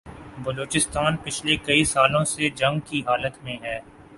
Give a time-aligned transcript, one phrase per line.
[0.43, 3.79] بلوچستان پچھلے کئی سالوں سے جنگ کی حالت میں ہے